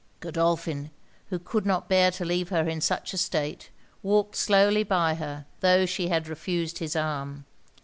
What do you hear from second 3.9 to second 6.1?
walked slowly by her, tho' she